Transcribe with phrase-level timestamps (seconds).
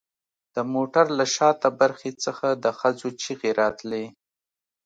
[0.55, 4.05] د موټر له شاته برخې څخه د ښځو چیغې راتلې